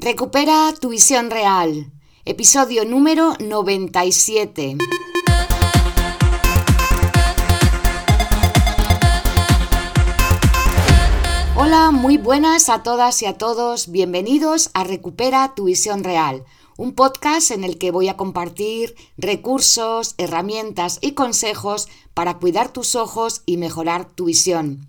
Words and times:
Recupera 0.00 0.72
tu 0.80 0.90
visión 0.90 1.28
real. 1.28 1.90
Episodio 2.24 2.84
número 2.84 3.34
97. 3.40 4.76
Hola, 11.56 11.90
muy 11.90 12.16
buenas 12.16 12.68
a 12.68 12.84
todas 12.84 13.20
y 13.22 13.26
a 13.26 13.36
todos. 13.38 13.90
Bienvenidos 13.90 14.70
a 14.72 14.84
Recupera 14.84 15.54
tu 15.56 15.64
visión 15.64 16.04
real, 16.04 16.44
un 16.76 16.94
podcast 16.94 17.50
en 17.50 17.64
el 17.64 17.76
que 17.76 17.90
voy 17.90 18.06
a 18.06 18.16
compartir 18.16 18.94
recursos, 19.16 20.14
herramientas 20.16 20.98
y 21.00 21.14
consejos 21.14 21.88
para 22.14 22.38
cuidar 22.38 22.72
tus 22.72 22.94
ojos 22.94 23.42
y 23.46 23.56
mejorar 23.56 24.08
tu 24.08 24.26
visión. 24.26 24.86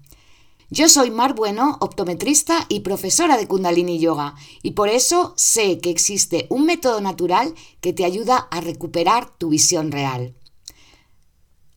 Yo 0.72 0.88
soy 0.88 1.10
Mar 1.10 1.34
Bueno, 1.34 1.78
optometrista 1.80 2.68
y 2.70 2.82
profesora 2.82 3.38
de 3.38 3.48
Kundalini 3.48 3.98
Yoga, 3.98 4.36
y 4.62 4.72
por 4.72 4.88
eso 4.88 5.34
sé 5.36 5.80
que 5.80 5.90
existe 5.90 6.46
un 6.50 6.66
método 6.66 7.02
natural 7.02 7.56
que 7.82 7.92
te 7.92 8.06
ayuda 8.06 8.48
a 8.52 8.62
recuperar 8.62 9.36
tu 9.36 9.50
visión 9.50 9.92
real. 9.92 10.36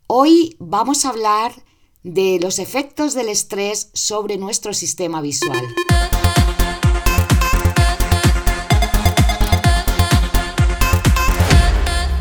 Hoy 0.09 0.57
vamos 0.59 1.07
a 1.07 1.09
hablar 1.09 1.55
de 2.03 2.39
los 2.43 2.59
efectos 2.59 3.15
del 3.15 3.31
estrés 3.31 3.89
sobre 3.95 4.37
nuestro 4.37 4.75
sistema 4.75 5.23
visual. 5.23 5.67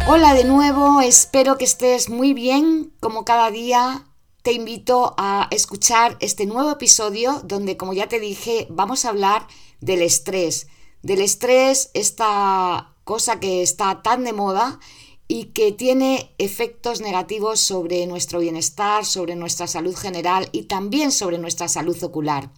Hola 0.07 0.33
de 0.33 0.45
nuevo, 0.45 1.01
espero 1.01 1.57
que 1.57 1.65
estés 1.65 2.09
muy 2.09 2.33
bien 2.33 2.93
como 3.01 3.25
cada 3.25 3.51
día 3.51 4.05
te 4.41 4.53
invito 4.53 5.13
a 5.17 5.47
escuchar 5.51 6.17
este 6.19 6.45
nuevo 6.45 6.71
episodio 6.71 7.41
donde, 7.43 7.77
como 7.77 7.93
ya 7.93 8.07
te 8.07 8.19
dije, 8.19 8.65
vamos 8.69 9.05
a 9.05 9.09
hablar 9.09 9.47
del 9.81 10.01
estrés. 10.01 10.67
Del 11.03 11.21
estrés, 11.21 11.91
esta 11.93 12.95
cosa 13.03 13.39
que 13.39 13.61
está 13.61 14.01
tan 14.01 14.23
de 14.23 14.33
moda 14.33 14.79
y 15.27 15.45
que 15.45 15.71
tiene 15.71 16.33
efectos 16.39 17.01
negativos 17.01 17.59
sobre 17.59 18.05
nuestro 18.07 18.39
bienestar, 18.39 19.05
sobre 19.05 19.35
nuestra 19.35 19.67
salud 19.67 19.95
general 19.95 20.49
y 20.51 20.63
también 20.63 21.11
sobre 21.11 21.37
nuestra 21.37 21.67
salud 21.67 22.01
ocular. 22.03 22.51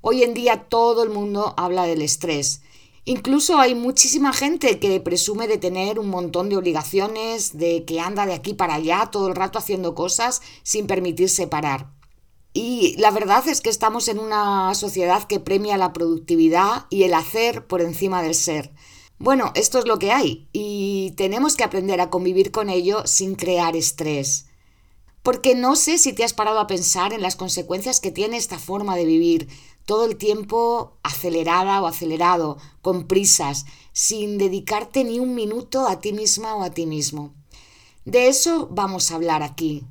Hoy 0.00 0.22
en 0.22 0.34
día 0.34 0.68
todo 0.68 1.02
el 1.02 1.10
mundo 1.10 1.54
habla 1.56 1.84
del 1.84 2.02
estrés 2.02 2.62
Incluso 3.06 3.58
hay 3.58 3.74
muchísima 3.74 4.32
gente 4.32 4.78
que 4.78 4.98
presume 4.98 5.46
de 5.46 5.58
tener 5.58 5.98
un 5.98 6.08
montón 6.08 6.48
de 6.48 6.56
obligaciones, 6.56 7.58
de 7.58 7.84
que 7.84 8.00
anda 8.00 8.24
de 8.24 8.32
aquí 8.32 8.54
para 8.54 8.74
allá 8.74 9.10
todo 9.12 9.28
el 9.28 9.34
rato 9.34 9.58
haciendo 9.58 9.94
cosas 9.94 10.40
sin 10.62 10.86
permitirse 10.86 11.46
parar. 11.46 11.90
Y 12.54 12.96
la 12.98 13.10
verdad 13.10 13.46
es 13.48 13.60
que 13.60 13.68
estamos 13.68 14.08
en 14.08 14.20
una 14.20 14.74
sociedad 14.74 15.24
que 15.24 15.40
premia 15.40 15.76
la 15.76 15.92
productividad 15.92 16.86
y 16.88 17.02
el 17.02 17.12
hacer 17.12 17.66
por 17.66 17.82
encima 17.82 18.22
del 18.22 18.34
ser. 18.34 18.72
Bueno, 19.18 19.52
esto 19.54 19.78
es 19.78 19.86
lo 19.86 19.98
que 19.98 20.12
hay 20.12 20.48
y 20.52 21.12
tenemos 21.16 21.56
que 21.56 21.64
aprender 21.64 22.00
a 22.00 22.10
convivir 22.10 22.52
con 22.52 22.70
ello 22.70 23.06
sin 23.06 23.34
crear 23.34 23.76
estrés. 23.76 24.46
Porque 25.22 25.54
no 25.54 25.76
sé 25.76 25.98
si 25.98 26.12
te 26.12 26.24
has 26.24 26.32
parado 26.32 26.60
a 26.60 26.66
pensar 26.66 27.12
en 27.12 27.22
las 27.22 27.34
consecuencias 27.34 28.00
que 28.00 28.12
tiene 28.12 28.36
esta 28.36 28.58
forma 28.58 28.94
de 28.94 29.06
vivir, 29.06 29.48
todo 29.84 30.06
el 30.06 30.16
tiempo 30.16 30.98
acelerada 31.02 31.80
o 31.82 31.86
acelerado, 31.86 32.58
con 32.82 33.06
prisas, 33.06 33.66
sin 33.92 34.38
dedicarte 34.38 35.04
ni 35.04 35.18
un 35.18 35.34
minuto 35.34 35.86
a 35.86 36.00
ti 36.00 36.12
misma 36.12 36.54
o 36.54 36.62
a 36.62 36.70
ti 36.70 36.86
mismo. 36.86 37.34
De 38.04 38.28
eso 38.28 38.68
vamos 38.70 39.10
a 39.10 39.16
hablar 39.16 39.42
aquí. 39.42 39.84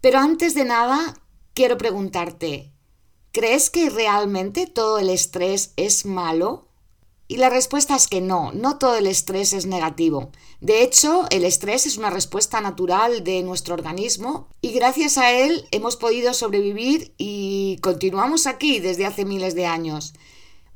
Pero 0.00 0.18
antes 0.18 0.54
de 0.54 0.64
nada, 0.64 1.14
quiero 1.54 1.78
preguntarte, 1.78 2.72
¿crees 3.32 3.70
que 3.70 3.88
realmente 3.90 4.66
todo 4.66 4.98
el 4.98 5.08
estrés 5.08 5.72
es 5.76 6.04
malo? 6.04 6.68
Y 7.26 7.38
la 7.38 7.48
respuesta 7.48 7.96
es 7.96 8.06
que 8.06 8.20
no, 8.20 8.52
no 8.52 8.76
todo 8.76 8.96
el 8.96 9.06
estrés 9.06 9.54
es 9.54 9.64
negativo. 9.64 10.30
De 10.60 10.82
hecho, 10.82 11.26
el 11.30 11.44
estrés 11.44 11.86
es 11.86 11.96
una 11.96 12.10
respuesta 12.10 12.60
natural 12.60 13.24
de 13.24 13.42
nuestro 13.42 13.74
organismo 13.74 14.48
y 14.60 14.72
gracias 14.72 15.16
a 15.16 15.32
él 15.32 15.66
hemos 15.70 15.96
podido 15.96 16.34
sobrevivir 16.34 17.14
y 17.16 17.78
continuamos 17.80 18.46
aquí 18.46 18.78
desde 18.78 19.06
hace 19.06 19.24
miles 19.24 19.54
de 19.54 19.64
años. 19.64 20.12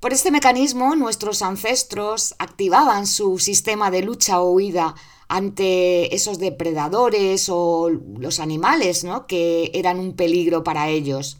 Por 0.00 0.12
este 0.12 0.30
mecanismo, 0.30 0.94
nuestros 0.96 1.42
ancestros 1.42 2.34
activaban 2.38 3.06
su 3.06 3.38
sistema 3.38 3.90
de 3.90 4.02
lucha 4.02 4.40
o 4.40 4.52
huida 4.52 4.94
ante 5.28 6.14
esos 6.14 6.38
depredadores 6.38 7.48
o 7.50 7.90
los 7.90 8.40
animales 8.40 9.04
¿no? 9.04 9.26
que 9.26 9.70
eran 9.74 9.98
un 9.98 10.14
peligro 10.14 10.64
para 10.64 10.88
ellos. 10.88 11.38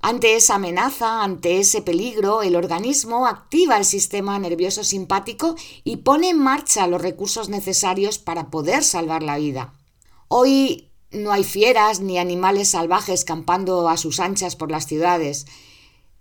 Ante 0.00 0.36
esa 0.36 0.54
amenaza, 0.54 1.24
ante 1.24 1.58
ese 1.58 1.82
peligro, 1.82 2.42
el 2.42 2.54
organismo 2.54 3.26
activa 3.26 3.76
el 3.76 3.84
sistema 3.84 4.38
nervioso 4.38 4.84
simpático 4.84 5.56
y 5.82 5.98
pone 5.98 6.30
en 6.30 6.38
marcha 6.38 6.86
los 6.86 7.02
recursos 7.02 7.48
necesarios 7.48 8.18
para 8.18 8.48
poder 8.48 8.84
salvar 8.84 9.24
la 9.24 9.38
vida. 9.38 9.74
Hoy 10.28 10.88
no 11.10 11.32
hay 11.32 11.42
fieras 11.42 12.00
ni 12.00 12.18
animales 12.18 12.68
salvajes 12.68 13.24
campando 13.24 13.88
a 13.88 13.96
sus 13.96 14.20
anchas 14.20 14.54
por 14.54 14.70
las 14.70 14.86
ciudades, 14.86 15.46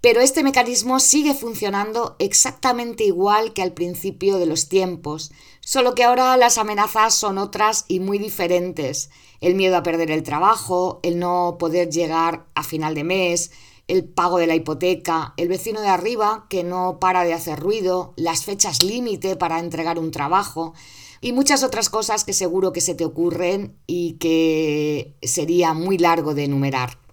pero 0.01 0.21
este 0.21 0.43
mecanismo 0.43 0.99
sigue 0.99 1.33
funcionando 1.33 2.15
exactamente 2.19 3.03
igual 3.03 3.53
que 3.53 3.63
al 3.63 3.73
principio 3.73 4.37
de 4.37 4.45
los 4.45 4.69
tiempos, 4.69 5.31
solo 5.59 5.95
que 5.95 6.03
ahora 6.03 6.37
las 6.37 6.57
amenazas 6.57 7.15
son 7.15 7.37
otras 7.37 7.85
y 7.87 7.99
muy 7.99 8.19
diferentes. 8.19 9.09
El 9.41 9.55
miedo 9.55 9.75
a 9.77 9.83
perder 9.83 10.11
el 10.11 10.23
trabajo, 10.23 10.99
el 11.03 11.19
no 11.19 11.57
poder 11.59 11.89
llegar 11.89 12.45
a 12.55 12.63
final 12.63 12.95
de 12.95 13.03
mes, 13.03 13.51
el 13.87 14.03
pago 14.03 14.37
de 14.37 14.47
la 14.47 14.55
hipoteca, 14.55 15.33
el 15.37 15.47
vecino 15.47 15.81
de 15.81 15.87
arriba 15.87 16.45
que 16.49 16.63
no 16.63 16.99
para 16.99 17.23
de 17.23 17.33
hacer 17.33 17.59
ruido, 17.59 18.13
las 18.17 18.43
fechas 18.43 18.83
límite 18.83 19.35
para 19.35 19.59
entregar 19.59 19.97
un 19.97 20.11
trabajo 20.11 20.73
y 21.21 21.31
muchas 21.31 21.63
otras 21.63 21.89
cosas 21.89 22.23
que 22.23 22.33
seguro 22.33 22.73
que 22.73 22.81
se 22.81 22.95
te 22.95 23.05
ocurren 23.05 23.77
y 23.87 24.13
que 24.13 25.15
sería 25.23 25.73
muy 25.73 25.97
largo 25.97 26.33
de 26.33 26.43
enumerar. 26.43 27.06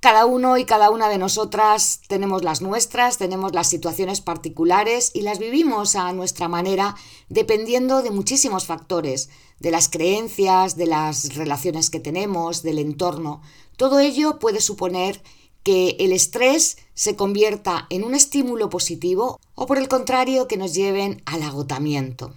Cada 0.00 0.26
uno 0.26 0.58
y 0.58 0.64
cada 0.64 0.90
una 0.90 1.08
de 1.08 1.18
nosotras 1.18 2.00
tenemos 2.06 2.44
las 2.44 2.60
nuestras, 2.60 3.18
tenemos 3.18 3.54
las 3.54 3.68
situaciones 3.68 4.20
particulares 4.20 5.10
y 5.14 5.22
las 5.22 5.38
vivimos 5.38 5.96
a 5.96 6.12
nuestra 6.12 6.48
manera 6.48 6.94
dependiendo 7.28 8.02
de 8.02 8.10
muchísimos 8.10 8.66
factores, 8.66 9.30
de 9.58 9.70
las 9.70 9.88
creencias, 9.88 10.76
de 10.76 10.86
las 10.86 11.34
relaciones 11.34 11.90
que 11.90 12.00
tenemos, 12.00 12.62
del 12.62 12.78
entorno. 12.78 13.40
Todo 13.76 13.98
ello 13.98 14.38
puede 14.38 14.60
suponer 14.60 15.22
que 15.62 15.96
el 15.98 16.12
estrés 16.12 16.76
se 16.94 17.16
convierta 17.16 17.86
en 17.90 18.04
un 18.04 18.14
estímulo 18.14 18.70
positivo 18.70 19.40
o 19.54 19.66
por 19.66 19.78
el 19.78 19.88
contrario 19.88 20.46
que 20.46 20.56
nos 20.56 20.74
lleven 20.74 21.22
al 21.26 21.42
agotamiento. 21.42 22.32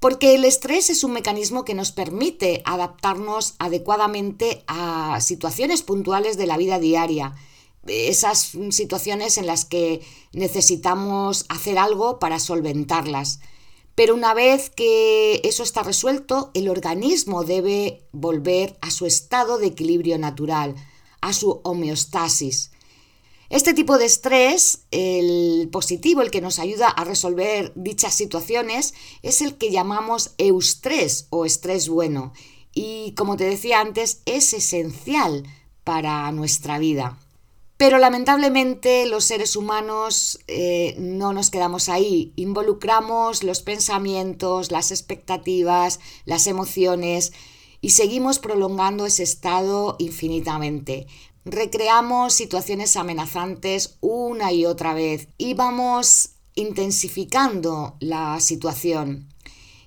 Porque 0.00 0.34
el 0.34 0.46
estrés 0.46 0.88
es 0.88 1.04
un 1.04 1.12
mecanismo 1.12 1.64
que 1.66 1.74
nos 1.74 1.92
permite 1.92 2.62
adaptarnos 2.64 3.54
adecuadamente 3.58 4.64
a 4.66 5.20
situaciones 5.20 5.82
puntuales 5.82 6.38
de 6.38 6.46
la 6.46 6.56
vida 6.56 6.78
diaria, 6.78 7.34
esas 7.86 8.52
situaciones 8.70 9.36
en 9.36 9.46
las 9.46 9.66
que 9.66 10.00
necesitamos 10.32 11.44
hacer 11.50 11.78
algo 11.78 12.18
para 12.18 12.40
solventarlas. 12.40 13.40
Pero 13.94 14.14
una 14.14 14.32
vez 14.32 14.70
que 14.70 15.42
eso 15.44 15.62
está 15.62 15.82
resuelto, 15.82 16.50
el 16.54 16.70
organismo 16.70 17.44
debe 17.44 18.02
volver 18.12 18.78
a 18.80 18.90
su 18.90 19.04
estado 19.04 19.58
de 19.58 19.66
equilibrio 19.66 20.16
natural, 20.16 20.76
a 21.20 21.34
su 21.34 21.60
homeostasis. 21.62 22.70
Este 23.50 23.74
tipo 23.74 23.98
de 23.98 24.04
estrés, 24.06 24.82
el 24.92 25.68
positivo, 25.72 26.22
el 26.22 26.30
que 26.30 26.40
nos 26.40 26.60
ayuda 26.60 26.88
a 26.88 27.02
resolver 27.02 27.72
dichas 27.74 28.14
situaciones, 28.14 28.94
es 29.22 29.42
el 29.42 29.56
que 29.56 29.72
llamamos 29.72 30.34
eustrés 30.38 31.26
o 31.30 31.44
estrés 31.44 31.88
bueno. 31.88 32.32
Y 32.72 33.12
como 33.16 33.36
te 33.36 33.44
decía 33.44 33.80
antes, 33.80 34.22
es 34.24 34.52
esencial 34.52 35.42
para 35.82 36.30
nuestra 36.30 36.78
vida. 36.78 37.18
Pero 37.76 37.98
lamentablemente 37.98 39.06
los 39.06 39.24
seres 39.24 39.56
humanos 39.56 40.38
eh, 40.46 40.94
no 40.98 41.32
nos 41.32 41.50
quedamos 41.50 41.88
ahí, 41.88 42.32
involucramos 42.36 43.42
los 43.42 43.62
pensamientos, 43.62 44.70
las 44.70 44.92
expectativas, 44.92 45.98
las 46.24 46.46
emociones 46.46 47.32
y 47.80 47.90
seguimos 47.90 48.38
prolongando 48.38 49.06
ese 49.06 49.22
estado 49.22 49.96
infinitamente. 49.98 51.06
Recreamos 51.44 52.34
situaciones 52.34 52.96
amenazantes 52.96 53.96
una 54.00 54.52
y 54.52 54.66
otra 54.66 54.92
vez 54.92 55.28
y 55.38 55.54
vamos 55.54 56.30
intensificando 56.54 57.96
la 57.98 58.40
situación. 58.40 59.28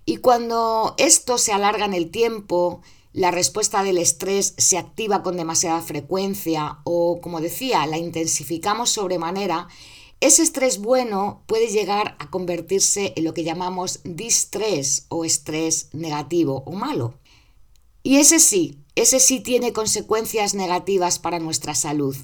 Y 0.05 0.17
cuando 0.17 0.95
esto 0.97 1.37
se 1.37 1.53
alarga 1.53 1.85
en 1.85 1.93
el 1.93 2.09
tiempo, 2.09 2.81
la 3.13 3.29
respuesta 3.29 3.83
del 3.83 3.99
estrés 3.99 4.55
se 4.57 4.79
activa 4.79 5.21
con 5.21 5.37
demasiada 5.37 5.81
frecuencia 5.81 6.79
o, 6.83 7.21
como 7.21 7.39
decía, 7.39 7.85
la 7.85 7.99
intensificamos 7.99 8.89
sobremanera, 8.89 9.67
ese 10.19 10.41
estrés 10.41 10.79
bueno 10.79 11.43
puede 11.45 11.67
llegar 11.67 12.15
a 12.17 12.31
convertirse 12.31 13.13
en 13.15 13.25
lo 13.25 13.35
que 13.35 13.43
llamamos 13.43 13.99
distrés 14.03 15.05
o 15.09 15.25
estrés 15.25 15.89
negativo 15.93 16.63
o 16.65 16.71
malo. 16.71 17.13
Y 18.03 18.17
ese 18.17 18.39
sí, 18.39 18.79
ese 18.95 19.21
sí 19.21 19.39
tiene 19.39 19.71
consecuencias 19.71 20.53
negativas 20.53 21.19
para 21.19 21.39
nuestra 21.39 21.73
salud. 21.73 22.15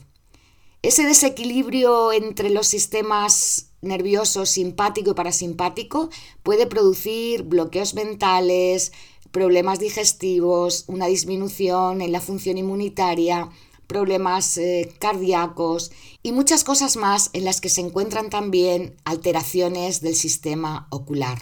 Ese 0.81 1.03
desequilibrio 1.03 2.11
entre 2.11 2.49
los 2.49 2.67
sistemas 2.67 3.69
nervioso 3.81 4.45
simpático 4.45 5.11
y 5.11 5.13
parasimpático 5.13 6.09
puede 6.43 6.67
producir 6.67 7.43
bloqueos 7.43 7.93
mentales, 7.93 8.91
problemas 9.31 9.79
digestivos, 9.79 10.83
una 10.87 11.07
disminución 11.07 12.01
en 12.01 12.11
la 12.11 12.21
función 12.21 12.57
inmunitaria, 12.57 13.49
problemas 13.87 14.57
eh, 14.57 14.93
cardíacos 14.99 15.91
y 16.23 16.31
muchas 16.31 16.63
cosas 16.63 16.97
más 16.97 17.29
en 17.33 17.45
las 17.45 17.61
que 17.61 17.69
se 17.69 17.81
encuentran 17.81 18.29
también 18.29 18.95
alteraciones 19.05 20.01
del 20.01 20.15
sistema 20.15 20.87
ocular. 20.91 21.41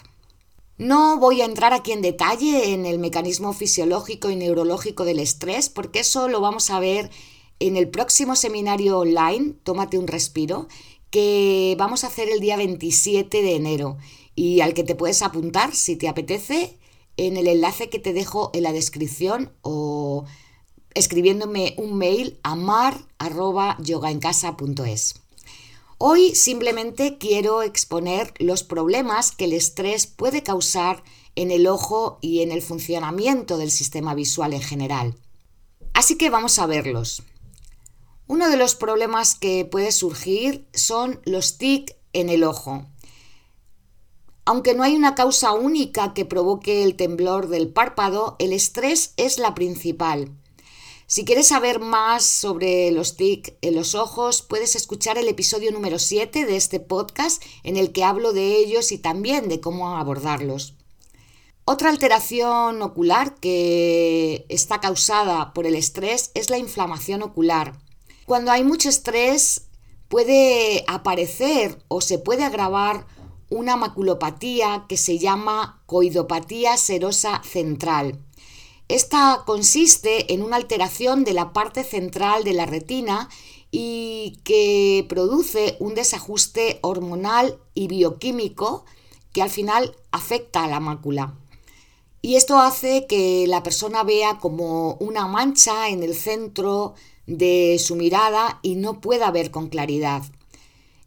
No 0.78 1.18
voy 1.18 1.40
a 1.40 1.44
entrar 1.44 1.74
aquí 1.74 1.90
en 1.90 2.02
detalle 2.02 2.72
en 2.72 2.86
el 2.86 3.00
mecanismo 3.00 3.52
fisiológico 3.52 4.30
y 4.30 4.36
neurológico 4.36 5.04
del 5.04 5.18
estrés 5.18 5.68
porque 5.68 5.98
eso 6.00 6.28
lo 6.28 6.40
vamos 6.40 6.70
a 6.70 6.78
ver 6.78 7.10
en 7.58 7.76
el 7.76 7.88
próximo 7.88 8.36
seminario 8.36 9.00
online, 9.00 9.54
Tómate 9.64 9.98
un 9.98 10.06
respiro, 10.06 10.68
que 11.10 11.74
vamos 11.78 12.04
a 12.04 12.06
hacer 12.06 12.28
el 12.28 12.38
día 12.38 12.56
27 12.56 13.42
de 13.42 13.56
enero 13.56 13.96
y 14.36 14.60
al 14.60 14.72
que 14.72 14.84
te 14.84 14.94
puedes 14.94 15.22
apuntar 15.22 15.74
si 15.74 15.96
te 15.96 16.06
apetece 16.06 16.78
en 17.16 17.36
el 17.36 17.48
enlace 17.48 17.88
que 17.88 17.98
te 17.98 18.12
dejo 18.12 18.52
en 18.54 18.62
la 18.62 18.72
descripción 18.72 19.50
o 19.62 20.26
escribiéndome 20.94 21.74
un 21.76 21.98
mail 21.98 22.38
a 22.44 22.54
mar.yogaencasa.es. 22.54 25.27
Hoy 26.00 26.36
simplemente 26.36 27.18
quiero 27.18 27.62
exponer 27.62 28.32
los 28.38 28.62
problemas 28.62 29.32
que 29.32 29.46
el 29.46 29.52
estrés 29.52 30.06
puede 30.06 30.44
causar 30.44 31.02
en 31.34 31.50
el 31.50 31.66
ojo 31.66 32.18
y 32.20 32.42
en 32.42 32.52
el 32.52 32.62
funcionamiento 32.62 33.58
del 33.58 33.72
sistema 33.72 34.14
visual 34.14 34.54
en 34.54 34.62
general. 34.62 35.16
Así 35.94 36.16
que 36.16 36.30
vamos 36.30 36.60
a 36.60 36.66
verlos. 36.66 37.24
Uno 38.28 38.48
de 38.48 38.56
los 38.56 38.76
problemas 38.76 39.34
que 39.34 39.64
puede 39.64 39.90
surgir 39.90 40.68
son 40.72 41.20
los 41.24 41.58
tic 41.58 41.96
en 42.12 42.28
el 42.28 42.44
ojo. 42.44 42.86
Aunque 44.44 44.74
no 44.74 44.84
hay 44.84 44.94
una 44.94 45.16
causa 45.16 45.52
única 45.52 46.14
que 46.14 46.24
provoque 46.24 46.84
el 46.84 46.94
temblor 46.94 47.48
del 47.48 47.72
párpado, 47.72 48.36
el 48.38 48.52
estrés 48.52 49.14
es 49.16 49.38
la 49.38 49.56
principal. 49.56 50.30
Si 51.10 51.24
quieres 51.24 51.46
saber 51.46 51.80
más 51.80 52.22
sobre 52.22 52.90
los 52.90 53.16
TIC 53.16 53.56
en 53.62 53.74
los 53.74 53.94
ojos, 53.94 54.42
puedes 54.42 54.76
escuchar 54.76 55.16
el 55.16 55.26
episodio 55.26 55.72
número 55.72 55.98
7 55.98 56.44
de 56.44 56.54
este 56.54 56.80
podcast 56.80 57.42
en 57.62 57.78
el 57.78 57.92
que 57.92 58.04
hablo 58.04 58.34
de 58.34 58.58
ellos 58.58 58.92
y 58.92 58.98
también 58.98 59.48
de 59.48 59.58
cómo 59.58 59.96
abordarlos. 59.96 60.74
Otra 61.64 61.88
alteración 61.88 62.82
ocular 62.82 63.36
que 63.36 64.44
está 64.50 64.80
causada 64.80 65.54
por 65.54 65.66
el 65.66 65.76
estrés 65.76 66.30
es 66.34 66.50
la 66.50 66.58
inflamación 66.58 67.22
ocular. 67.22 67.80
Cuando 68.26 68.50
hay 68.50 68.62
mucho 68.62 68.90
estrés 68.90 69.62
puede 70.08 70.84
aparecer 70.88 71.78
o 71.88 72.02
se 72.02 72.18
puede 72.18 72.44
agravar 72.44 73.06
una 73.48 73.76
maculopatía 73.76 74.84
que 74.90 74.98
se 74.98 75.18
llama 75.18 75.82
coidopatía 75.86 76.76
serosa 76.76 77.40
central. 77.50 78.27
Esta 78.88 79.42
consiste 79.44 80.32
en 80.32 80.42
una 80.42 80.56
alteración 80.56 81.24
de 81.24 81.34
la 81.34 81.52
parte 81.52 81.84
central 81.84 82.42
de 82.42 82.54
la 82.54 82.64
retina 82.64 83.28
y 83.70 84.40
que 84.44 85.04
produce 85.10 85.76
un 85.78 85.94
desajuste 85.94 86.78
hormonal 86.80 87.58
y 87.74 87.86
bioquímico 87.86 88.86
que 89.32 89.42
al 89.42 89.50
final 89.50 89.94
afecta 90.10 90.64
a 90.64 90.68
la 90.68 90.80
mácula. 90.80 91.34
Y 92.22 92.36
esto 92.36 92.58
hace 92.58 93.06
que 93.06 93.46
la 93.46 93.62
persona 93.62 94.02
vea 94.04 94.38
como 94.38 94.94
una 94.94 95.26
mancha 95.26 95.90
en 95.90 96.02
el 96.02 96.14
centro 96.14 96.94
de 97.26 97.78
su 97.78 97.94
mirada 97.94 98.58
y 98.62 98.76
no 98.76 99.00
pueda 99.02 99.30
ver 99.30 99.50
con 99.50 99.68
claridad. 99.68 100.22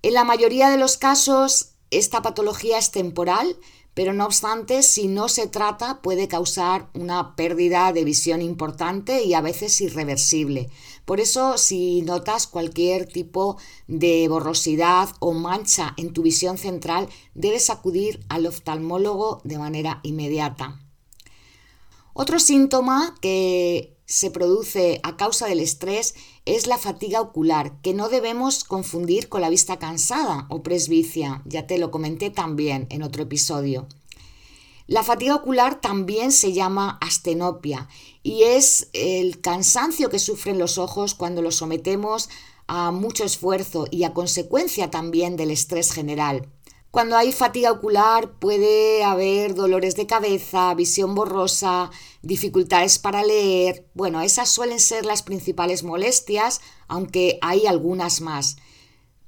En 0.03 0.13
la 0.13 0.23
mayoría 0.23 0.69
de 0.69 0.77
los 0.77 0.97
casos 0.97 1.71
esta 1.91 2.21
patología 2.21 2.77
es 2.77 2.91
temporal, 2.91 3.57
pero 3.93 4.13
no 4.13 4.25
obstante, 4.25 4.83
si 4.83 5.07
no 5.07 5.27
se 5.27 5.47
trata, 5.47 6.01
puede 6.01 6.27
causar 6.27 6.89
una 6.93 7.35
pérdida 7.35 7.91
de 7.91 8.05
visión 8.05 8.41
importante 8.41 9.23
y 9.23 9.33
a 9.33 9.41
veces 9.41 9.81
irreversible. 9.81 10.69
Por 11.03 11.19
eso, 11.19 11.57
si 11.57 12.01
notas 12.03 12.47
cualquier 12.47 13.05
tipo 13.05 13.57
de 13.87 14.27
borrosidad 14.29 15.09
o 15.19 15.33
mancha 15.33 15.93
en 15.97 16.13
tu 16.13 16.21
visión 16.21 16.57
central, 16.57 17.09
debes 17.33 17.69
acudir 17.69 18.23
al 18.29 18.45
oftalmólogo 18.45 19.41
de 19.43 19.57
manera 19.57 19.99
inmediata. 20.03 20.79
Otro 22.13 22.39
síntoma 22.39 23.15
que 23.21 23.97
se 24.11 24.29
produce 24.29 24.99
a 25.03 25.15
causa 25.15 25.47
del 25.47 25.61
estrés 25.61 26.15
es 26.45 26.67
la 26.67 26.77
fatiga 26.77 27.21
ocular, 27.21 27.79
que 27.81 27.93
no 27.93 28.09
debemos 28.09 28.65
confundir 28.65 29.29
con 29.29 29.39
la 29.39 29.49
vista 29.49 29.79
cansada 29.79 30.47
o 30.49 30.63
presbicia, 30.63 31.41
ya 31.45 31.65
te 31.65 31.77
lo 31.77 31.91
comenté 31.91 32.29
también 32.29 32.87
en 32.89 33.03
otro 33.03 33.23
episodio. 33.23 33.87
La 34.85 35.03
fatiga 35.03 35.35
ocular 35.35 35.79
también 35.79 36.33
se 36.33 36.51
llama 36.51 36.97
astenopia 36.99 37.87
y 38.21 38.43
es 38.43 38.89
el 38.91 39.39
cansancio 39.39 40.09
que 40.09 40.19
sufren 40.19 40.59
los 40.59 40.77
ojos 40.77 41.15
cuando 41.15 41.41
los 41.41 41.55
sometemos 41.55 42.27
a 42.67 42.91
mucho 42.91 43.23
esfuerzo 43.23 43.87
y 43.91 44.03
a 44.03 44.13
consecuencia 44.13 44.91
también 44.91 45.37
del 45.37 45.51
estrés 45.51 45.93
general. 45.93 46.49
Cuando 46.91 47.15
hay 47.15 47.31
fatiga 47.31 47.71
ocular 47.71 48.37
puede 48.37 49.05
haber 49.05 49.55
dolores 49.55 49.95
de 49.95 50.07
cabeza, 50.07 50.73
visión 50.73 51.15
borrosa, 51.15 51.89
dificultades 52.21 52.99
para 52.99 53.23
leer. 53.23 53.87
Bueno, 53.93 54.19
esas 54.19 54.49
suelen 54.49 54.81
ser 54.81 55.05
las 55.05 55.23
principales 55.23 55.83
molestias, 55.83 56.59
aunque 56.89 57.39
hay 57.41 57.65
algunas 57.65 58.19
más. 58.19 58.57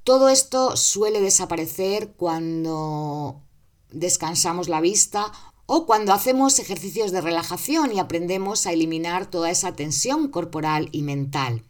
Todo 0.04 0.28
esto 0.28 0.76
suele 0.76 1.22
desaparecer 1.22 2.12
cuando 2.18 3.42
descansamos 3.90 4.68
la 4.68 4.82
vista 4.82 5.32
o 5.66 5.86
cuando 5.86 6.12
hacemos 6.12 6.60
ejercicios 6.60 7.14
de 7.14 7.22
relajación 7.22 7.94
y 7.94 8.00
aprendemos 8.00 8.68
a 8.68 8.74
eliminar 8.74 9.28
toda 9.28 9.50
esa 9.50 9.74
tensión 9.74 10.28
corporal 10.28 10.90
y 10.92 11.04
mental. 11.04 11.64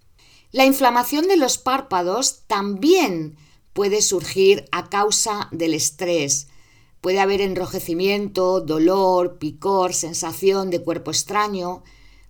La 0.52 0.66
inflamación 0.66 1.28
de 1.28 1.38
los 1.38 1.60
párpados 1.60 2.46
también 2.48 3.38
puede 3.74 4.02
surgir 4.02 4.66
a 4.72 4.90
causa 4.90 5.50
del 5.52 5.74
estrés. 5.74 6.48
Puede 7.02 7.20
haber 7.20 7.42
enrojecimiento, 7.42 8.62
dolor, 8.62 9.38
picor, 9.38 9.94
sensación 9.94 10.70
de 10.70 10.82
cuerpo 10.82 11.12
extraño. 11.12 11.84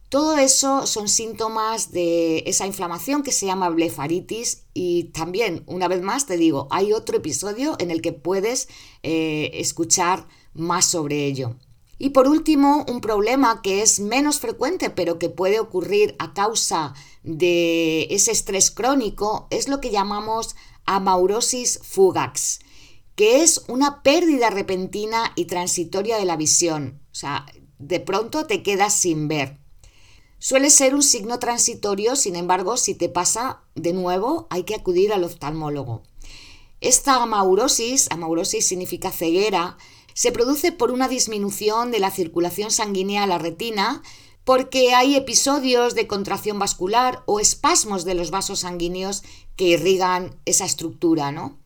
Todo 0.10 0.38
eso 0.38 0.88
son 0.88 1.08
síntomas 1.08 1.92
de 1.92 2.44
esa 2.48 2.66
inflamación 2.66 3.24
que 3.24 3.32
se 3.32 3.46
llama 3.46 3.70
blefaritis 3.70 4.64
y 4.74 5.06
también, 5.06 5.64
una 5.68 5.88
vez 5.88 6.02
más, 6.02 6.26
te 6.26 6.38
digo, 6.38 6.68
hay 6.72 6.94
otro 6.94 7.18
episodio 7.18 7.76
en 7.80 7.92
el 7.92 8.02
que 8.02 8.14
puedes 8.14 8.68
eh, 9.04 9.52
escuchar 9.54 10.28
más 10.54 10.86
sobre 10.86 11.26
ello. 11.26 11.56
Y 12.00 12.10
por 12.10 12.28
último, 12.28 12.86
un 12.90 13.02
problema 13.02 13.62
que 13.62 13.82
es 13.82 14.00
menos 14.00 14.40
frecuente 14.40 14.90
pero 14.90 15.20
que 15.20 15.30
puede 15.30 15.60
ocurrir 15.60 16.16
a 16.20 16.34
causa 16.34 16.94
de 17.24 18.08
ese 18.10 18.32
estrés 18.32 18.72
crónico 18.72 19.48
es 19.52 19.68
lo 19.68 19.80
que 19.80 19.92
llamamos 19.92 20.56
amaurosis 20.86 21.80
fugax, 21.84 22.60
que 23.16 23.42
es 23.44 23.64
una 23.68 24.04
pérdida 24.04 24.50
repentina 24.50 25.32
y 25.36 25.46
transitoria 25.46 26.18
de 26.18 26.26
la 26.26 26.36
visión. 26.36 27.02
O 27.12 27.16
sea, 27.16 27.46
de 27.80 28.00
pronto 28.00 28.46
te 28.46 28.64
quedas 28.64 28.94
sin 28.94 29.28
ver. 29.28 29.60
Suele 30.40 30.70
ser 30.70 30.94
un 30.94 31.04
signo 31.04 31.40
transitorio, 31.40 32.16
sin 32.16 32.36
embargo, 32.36 32.76
si 32.76 32.96
te 32.96 33.08
pasa 33.08 33.64
de 33.76 33.94
nuevo, 33.94 34.48
hay 34.50 34.64
que 34.64 34.76
acudir 34.76 35.14
al 35.14 35.24
oftalmólogo. 35.24 36.04
Esta 36.82 37.24
amaurosis, 37.24 38.12
amaurosis 38.12 38.68
significa 38.68 39.10
ceguera, 39.10 39.78
se 40.14 40.34
produce 40.34 40.74
por 40.74 40.92
una 40.92 41.08
disminución 41.08 41.92
de 41.92 42.00
la 42.00 42.12
circulación 42.12 42.72
sanguínea 42.72 43.24
a 43.24 43.28
la 43.28 43.38
retina, 43.38 44.04
porque 44.44 44.94
hay 44.94 45.16
episodios 45.16 45.96
de 45.96 46.08
contracción 46.08 46.60
vascular 46.60 47.24
o 47.26 47.40
espasmos 47.40 48.06
de 48.06 48.14
los 48.14 48.32
vasos 48.32 48.60
sanguíneos 48.62 49.24
que 49.56 49.66
irrigan 49.66 50.36
esa 50.46 50.66
estructura, 50.66 51.32
¿no? 51.32 51.58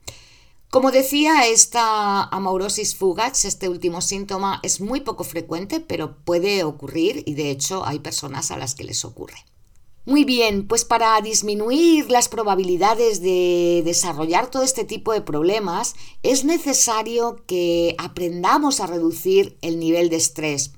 Como 0.69 0.91
decía, 0.91 1.47
esta 1.47 2.23
amaurosis 2.23 2.95
fugax, 2.95 3.45
este 3.45 3.69
último 3.69 4.01
síntoma, 4.01 4.59
es 4.63 4.81
muy 4.81 4.99
poco 4.99 5.23
frecuente, 5.23 5.79
pero 5.79 6.17
puede 6.17 6.65
ocurrir 6.65 7.23
y 7.25 7.35
de 7.35 7.51
hecho 7.51 7.85
hay 7.85 7.99
personas 7.99 8.51
a 8.51 8.57
las 8.57 8.75
que 8.75 8.83
les 8.83 9.05
ocurre. 9.05 9.37
Muy 10.05 10.23
bien, 10.23 10.67
pues 10.67 10.85
para 10.85 11.19
disminuir 11.21 12.09
las 12.09 12.29
probabilidades 12.29 13.21
de 13.21 13.81
desarrollar 13.83 14.49
todo 14.49 14.63
este 14.63 14.83
tipo 14.83 15.11
de 15.11 15.21
problemas, 15.21 15.95
es 16.23 16.45
necesario 16.45 17.43
que 17.45 17.95
aprendamos 17.97 18.79
a 18.79 18.87
reducir 18.87 19.57
el 19.61 19.79
nivel 19.79 20.09
de 20.09 20.15
estrés. 20.17 20.71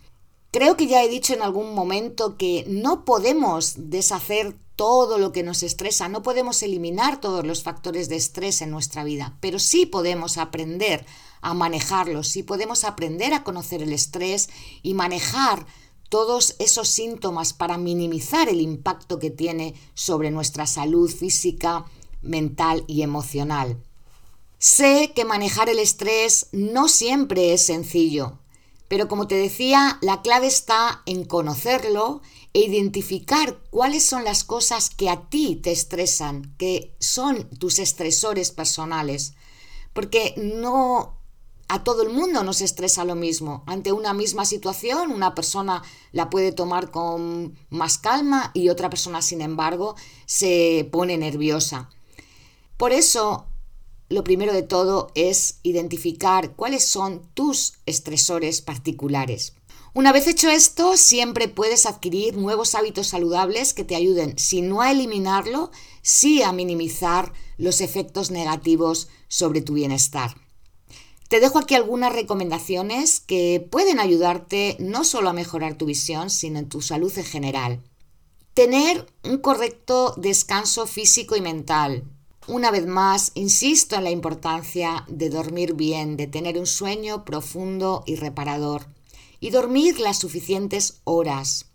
Creo 0.52 0.76
que 0.76 0.88
ya 0.88 1.04
he 1.04 1.10
dicho 1.10 1.34
en 1.34 1.44
algún 1.44 1.76
momento 1.76 2.36
que 2.36 2.66
no 2.68 3.06
podemos 3.06 3.74
deshacer 3.78 4.58
todo 4.76 5.20
lo 5.20 5.32
que 5.32 5.44
nos 5.44 5.62
estresa, 5.62 6.10
no 6.10 6.24
podemos 6.24 6.64
eliminar 6.64 7.22
todos 7.22 7.46
los 7.46 7.62
factores 7.62 8.10
de 8.10 8.16
estrés 8.16 8.62
en 8.62 8.72
nuestra 8.72 9.04
vida, 9.04 9.38
pero 9.42 9.60
sí 9.60 9.86
podemos 9.86 10.38
aprender 10.38 11.06
a 11.42 11.54
manejarlos, 11.54 12.30
sí 12.30 12.42
podemos 12.42 12.84
aprender 12.84 13.34
a 13.34 13.44
conocer 13.44 13.84
el 13.84 13.94
estrés 13.94 14.50
y 14.82 14.96
manejar 14.96 15.68
todos 16.10 16.56
esos 16.58 16.90
síntomas 16.90 17.54
para 17.54 17.78
minimizar 17.78 18.50
el 18.50 18.60
impacto 18.60 19.20
que 19.20 19.30
tiene 19.30 19.76
sobre 19.94 20.32
nuestra 20.32 20.66
salud 20.66 21.12
física, 21.12 21.86
mental 22.24 22.86
y 22.88 23.04
emocional. 23.04 23.78
Sé 24.58 25.12
que 25.16 25.26
manejar 25.26 25.70
el 25.70 25.78
estrés 25.78 26.48
no 26.52 26.88
siempre 26.88 27.54
es 27.54 27.66
sencillo, 27.66 28.39
pero 28.90 29.08
como 29.08 29.28
te 29.28 29.36
decía, 29.36 30.00
la 30.02 30.22
clave 30.22 30.48
está 30.48 31.04
en 31.06 31.24
conocerlo 31.24 32.22
e 32.54 32.62
identificar 32.62 33.60
cuáles 33.70 34.04
son 34.04 34.24
las 34.24 34.44
cosas 34.44 34.90
que 34.90 35.10
a 35.10 35.30
ti 35.30 35.56
te 35.56 35.72
estresan, 35.72 36.56
que 36.58 36.96
son 37.00 37.48
tus 37.60 37.78
estresores 37.78 38.52
personales, 38.52 39.36
porque 39.94 40.34
no 40.38 41.20
a 41.68 41.84
todo 41.84 42.02
el 42.02 42.10
mundo 42.10 42.44
nos 42.44 42.62
estresa 42.62 43.06
lo 43.06 43.14
mismo. 43.14 43.64
Ante 43.68 43.92
una 43.92 44.14
misma 44.14 44.44
situación, 44.44 45.12
una 45.12 45.36
persona 45.36 45.84
la 46.12 46.32
puede 46.32 46.52
tomar 46.52 46.90
con 46.90 47.60
más 47.70 48.00
calma 48.00 48.50
y 48.56 48.70
otra 48.70 48.90
persona, 48.90 49.22
sin 49.22 49.42
embargo, 49.42 49.96
se 50.26 50.90
pone 50.92 51.16
nerviosa. 51.16 51.92
Por 52.76 52.92
eso, 52.92 53.49
lo 54.10 54.24
primero 54.24 54.54
de 54.54 54.64
todo 54.64 55.12
es 55.16 55.60
identificar 55.64 56.56
cuáles 56.56 56.86
son 56.86 57.22
tus 57.34 57.74
estresores 57.86 58.62
particulares. 58.62 59.54
Una 59.94 60.12
vez 60.12 60.28
hecho 60.28 60.50
esto, 60.50 60.98
siempre 60.98 61.48
puedes 61.48 61.86
adquirir 61.86 62.38
nuevos 62.38 62.76
hábitos 62.76 63.08
saludables 63.08 63.74
que 63.74 63.84
te 63.84 63.96
ayuden, 63.96 64.38
si 64.38 64.62
no 64.62 64.82
a 64.82 64.92
eliminarlo, 64.92 65.72
sí 66.02 66.44
a 66.44 66.52
minimizar 66.52 67.34
los 67.58 67.82
efectos 67.82 68.30
negativos 68.30 69.10
sobre 69.28 69.62
tu 69.62 69.74
bienestar. 69.74 70.36
Te 71.28 71.40
dejo 71.40 71.60
aquí 71.60 71.76
algunas 71.76 72.14
recomendaciones 72.14 73.20
que 73.20 73.68
pueden 73.72 74.00
ayudarte 74.00 74.76
no 74.80 75.04
solo 75.04 75.30
a 75.30 75.34
mejorar 75.34 75.76
tu 75.76 75.86
visión, 75.86 76.30
sino 76.30 76.58
en 76.58 76.70
tu 76.70 76.82
salud 76.82 77.16
en 77.18 77.26
general. 77.26 77.84
Tener 78.56 79.06
un 79.24 79.38
correcto 79.38 80.14
descanso 80.18 80.88
físico 80.88 81.36
y 81.36 81.42
mental, 81.42 82.04
una 82.50 82.72
vez 82.72 82.88
más, 82.88 83.32
insisto 83.36 83.96
en 83.96 84.04
la 84.04 84.12
importancia 84.12 85.06
de 85.08 85.30
dormir 85.30 85.76
bien, 85.76 86.18
de 86.18 86.28
tener 86.28 86.58
un 86.58 86.66
sueño 86.66 87.24
profundo 87.24 88.04
y 88.06 88.16
reparador 88.16 88.88
y 89.40 89.52
dormir 89.52 90.00
las 90.00 90.18
suficientes 90.18 91.02
horas. 91.04 91.66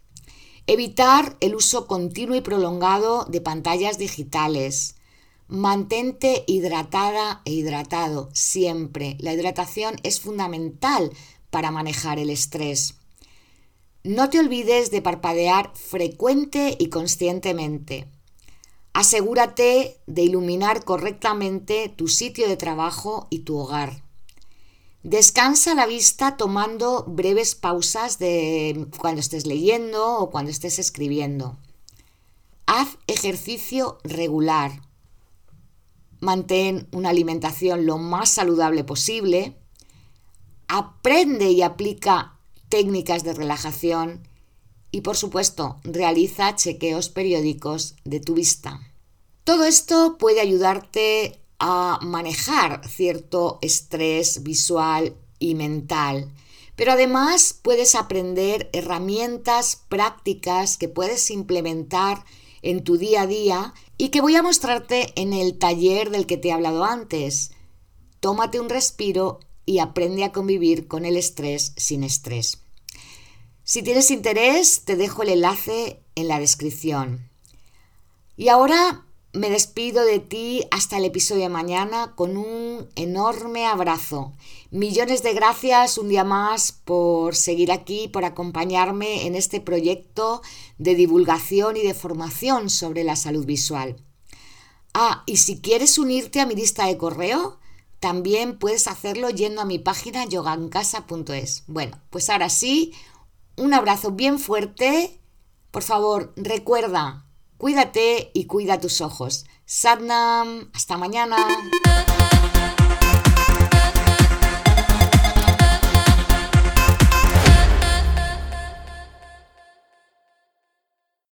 Evitar 0.67 1.37
el 1.41 1.55
uso 1.55 1.87
continuo 1.87 2.37
y 2.37 2.41
prolongado 2.41 3.25
de 3.27 3.41
pantallas 3.41 3.99
digitales. 3.99 4.97
Mantente 5.47 6.43
hidratada 6.47 7.43
e 7.45 7.53
hidratado 7.53 8.31
siempre. 8.33 9.17
La 9.21 9.33
hidratación 9.33 9.97
es 10.03 10.21
fundamental 10.21 11.13
para 11.51 11.71
manejar 11.71 12.19
el 12.19 12.31
estrés. 12.31 12.95
No 14.03 14.29
te 14.29 14.41
olvides 14.41 14.91
de 14.91 15.03
parpadear 15.03 15.71
frecuente 15.75 16.77
y 16.79 16.89
conscientemente. 16.89 18.09
Asegúrate 18.95 20.01
de 20.07 20.23
iluminar 20.23 20.85
correctamente 20.85 21.89
tu 21.89 22.07
sitio 22.07 22.49
de 22.49 22.57
trabajo 22.57 23.27
y 23.29 23.41
tu 23.41 23.59
hogar. 23.59 24.05
Descansa 25.03 25.75
la 25.75 25.85
vista 25.85 26.37
tomando 26.37 27.05
breves 27.09 27.57
pausas 27.57 28.21
de 28.21 28.87
cuando 28.97 29.21
estés 29.21 29.47
leyendo 29.47 30.19
o 30.19 30.31
cuando 30.31 30.53
estés 30.53 30.79
escribiendo. 30.79 31.59
Haz 32.67 32.97
ejercicio 33.09 33.99
regular. 34.05 34.81
Mantén 36.21 36.87
una 36.93 37.11
alimentación 37.11 37.87
lo 37.87 37.99
más 37.99 38.31
saludable 38.31 38.85
posible. 38.85 39.59
Aprende 40.69 41.51
y 41.51 41.63
aplica 41.63 42.39
técnicas 42.69 43.25
de 43.25 43.35
relajación 43.35 44.29
y 44.95 45.01
por 45.01 45.17
supuesto 45.17 45.81
realiza 45.83 46.55
chequeos 46.55 47.09
periódicos 47.09 47.97
de 48.05 48.21
tu 48.21 48.35
vista. 48.35 48.81
Todo 49.43 49.65
esto 49.65 50.19
puede 50.19 50.41
ayudarte 50.41 51.41
a 51.59 51.99
manejar 52.01 52.89
cierto 52.89 53.59
estrés 53.61 54.45
visual 54.45 55.17
y 55.41 55.57
mental, 55.57 56.33
pero 56.77 56.93
además 56.93 57.59
puedes 57.61 57.97
aprender 57.97 58.71
herramientas 58.73 59.83
prácticas 59.89 60.79
que 60.79 60.89
puedes 60.89 61.29
implementar 61.33 62.25
en 62.63 62.85
tu 62.85 62.97
día 62.97 63.23
a 63.23 63.27
día 63.27 63.75
y 63.99 64.11
que 64.11 64.21
voy 64.21 64.37
a 64.37 64.45
mostrarte 64.45 65.13
en 65.21 65.33
el 65.33 65.59
taller 65.59 66.11
del 66.11 66.27
que 66.27 66.37
te 66.37 66.49
he 66.49 66.53
hablado 66.53 66.85
antes. 66.85 67.51
Tómate 68.21 68.61
un 68.61 68.69
respiro 68.69 69.41
y 69.67 69.81
aprende 69.81 70.23
a 70.23 70.31
convivir 70.31 70.87
con 70.87 71.05
el 71.05 71.17
estrés 71.17 71.73
sin 71.77 72.05
estrés. 72.05 72.64
Si 73.67 73.83
tienes 73.83 74.11
interés, 74.11 74.83
te 74.85 74.95
dejo 74.95 75.23
el 75.23 75.31
enlace 75.31 75.99
en 76.17 76.29
la 76.29 76.39
descripción. 76.39 77.31
Y 78.37 78.49
ahora 78.49 79.07
me 79.33 79.49
despido 79.49 80.05
de 80.05 80.19
ti 80.19 80.67
hasta 80.71 80.99
el 80.99 81.07
episodio 81.07 81.45
de 81.45 81.49
mañana 81.49 82.13
con 82.15 82.37
un 82.37 82.87
enorme 82.95 83.65
abrazo. 83.65 84.35
Millones 84.71 85.23
de 85.23 85.33
gracias 85.33 85.97
un 85.97 86.11
día 86.11 86.25
más 86.25 86.73
por 86.73 87.35
seguir 87.37 87.73
aquí, 87.73 88.07
por 88.07 88.27
acompañarme 88.27 89.27
en 89.27 89.35
este 89.35 89.63
proyecto 89.63 90.43
de 90.77 90.95
divulgación 90.95 91.79
y 91.79 91.83
de 91.83 91.95
formación 91.95 92.69
sobre 92.69 93.03
la 93.03 93.17
salud 93.17 93.47
visual. 93.47 93.97
Ah, 94.93 95.23
y 95.25 95.39
si 95.39 95.63
quieres 95.63 95.97
unirte 95.97 96.41
a 96.41 96.47
mi 96.47 96.55
lista 96.55 96.87
de 96.87 96.99
correo, 96.99 97.59
también 97.99 98.59
puedes 98.59 98.89
hacerlo 98.89 99.31
yendo 99.31 99.63
a 99.63 99.65
mi 99.65 99.79
página 99.79 100.27
yogancasa.es. 100.27 101.65
Bueno, 101.67 101.99
pues 102.11 102.29
ahora 102.29 102.51
sí, 102.51 102.93
un 103.57 103.75
abrazo 103.75 104.13
bien 104.13 104.39
fuerte. 104.39 105.21
Por 105.71 105.83
favor, 105.83 106.33
recuerda, 106.37 107.27
cuídate 107.57 108.31
y 108.35 108.47
cuida 108.47 108.81
tus 108.81 109.01
ojos. 109.01 109.47
Sadnam, 109.65 110.71
hasta 110.73 110.97
mañana. 110.97 111.37